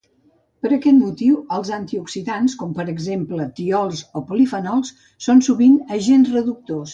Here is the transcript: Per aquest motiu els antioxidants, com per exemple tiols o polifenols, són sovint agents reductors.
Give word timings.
Per 0.65 0.69
aquest 0.75 0.95
motiu 1.01 1.35
els 1.57 1.69
antioxidants, 1.75 2.55
com 2.61 2.71
per 2.79 2.85
exemple 2.93 3.45
tiols 3.59 4.01
o 4.21 4.25
polifenols, 4.31 4.91
són 5.27 5.45
sovint 5.51 5.79
agents 5.99 6.35
reductors. 6.39 6.89